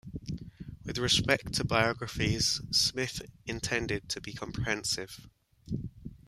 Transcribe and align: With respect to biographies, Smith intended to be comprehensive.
With 0.83 0.97
respect 0.97 1.53
to 1.53 1.63
biographies, 1.63 2.59
Smith 2.71 3.21
intended 3.45 4.09
to 4.09 4.19
be 4.19 4.33
comprehensive. 4.33 5.29